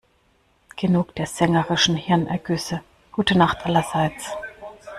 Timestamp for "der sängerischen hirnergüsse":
1.13-2.81